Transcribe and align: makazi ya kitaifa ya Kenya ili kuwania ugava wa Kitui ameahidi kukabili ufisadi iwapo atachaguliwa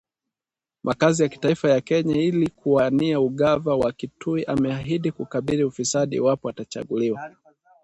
makazi 0.83 1.23
ya 1.23 1.29
kitaifa 1.29 1.69
ya 1.69 1.81
Kenya 1.81 2.15
ili 2.21 2.49
kuwania 2.49 3.19
ugava 3.19 3.75
wa 3.75 3.91
Kitui 3.91 4.43
ameahidi 4.45 5.11
kukabili 5.11 5.63
ufisadi 5.63 6.15
iwapo 6.15 6.49
atachaguliwa 6.49 7.21